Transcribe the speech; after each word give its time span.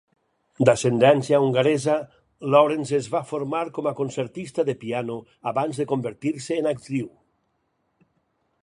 D'ascendència 0.67 1.41
hongaresa, 1.47 1.97
Lawrence 2.55 2.95
es 3.01 3.11
va 3.17 3.23
formar 3.33 3.61
com 3.77 3.91
a 3.91 3.95
concertista 4.01 4.67
de 4.71 4.77
piano 4.87 5.19
abans 5.53 5.83
de 5.83 5.89
convertir-se 5.95 6.61
en 6.65 6.73
actriu. 6.75 7.13